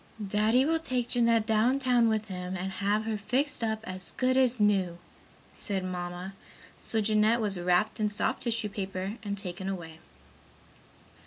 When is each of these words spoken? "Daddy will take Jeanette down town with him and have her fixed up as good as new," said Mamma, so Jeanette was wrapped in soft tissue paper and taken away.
"Daddy 0.27 0.65
will 0.65 0.79
take 0.79 1.09
Jeanette 1.09 1.45
down 1.45 1.77
town 1.77 2.09
with 2.09 2.25
him 2.25 2.57
and 2.57 2.71
have 2.71 3.03
her 3.05 3.19
fixed 3.19 3.63
up 3.63 3.81
as 3.87 4.13
good 4.17 4.35
as 4.35 4.59
new," 4.59 4.97
said 5.53 5.83
Mamma, 5.83 6.33
so 6.75 7.01
Jeanette 7.01 7.39
was 7.39 7.59
wrapped 7.59 7.99
in 7.99 8.09
soft 8.09 8.41
tissue 8.41 8.69
paper 8.69 9.17
and 9.21 9.37
taken 9.37 9.69
away. 9.69 9.99